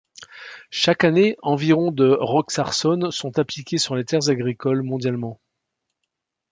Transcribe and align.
Chaque 0.71 1.03
année, 1.03 1.37
environ 1.43 1.91
de 1.91 2.17
roxarsone 2.19 3.11
sont 3.11 3.37
appliquées 3.37 3.77
sur 3.77 3.93
les 3.95 4.03
terres 4.03 4.31
agricoles 4.31 4.81
mondialement. 4.81 5.39